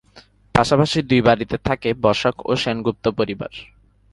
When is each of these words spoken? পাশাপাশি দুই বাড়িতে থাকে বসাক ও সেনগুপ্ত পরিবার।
পাশাপাশি 0.55 0.97
দুই 1.09 1.21
বাড়িতে 1.27 1.55
থাকে 1.67 1.89
বসাক 2.03 2.35
ও 2.45 2.51
সেনগুপ্ত 2.63 3.05
পরিবার। 3.19 3.51